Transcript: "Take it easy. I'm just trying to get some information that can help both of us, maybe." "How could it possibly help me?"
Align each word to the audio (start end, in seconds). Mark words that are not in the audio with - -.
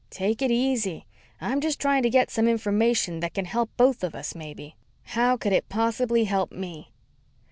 "Take 0.09 0.41
it 0.41 0.49
easy. 0.49 1.05
I'm 1.39 1.61
just 1.61 1.79
trying 1.79 2.01
to 2.01 2.09
get 2.09 2.31
some 2.31 2.47
information 2.47 3.19
that 3.19 3.35
can 3.35 3.45
help 3.45 3.69
both 3.77 4.03
of 4.03 4.15
us, 4.15 4.33
maybe." 4.33 4.75
"How 5.03 5.37
could 5.37 5.53
it 5.53 5.69
possibly 5.69 6.23
help 6.23 6.51
me?" 6.51 6.91